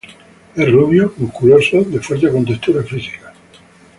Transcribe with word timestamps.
Es 0.55 0.71
rubio, 0.71 1.13
musculoso, 1.17 1.83
de 1.83 1.99
fuerte 1.99 2.31
contextura 2.31 2.81
física. 2.81 3.31